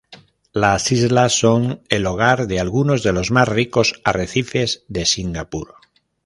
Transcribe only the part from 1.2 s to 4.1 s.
son el hogar de algunos de los más ricos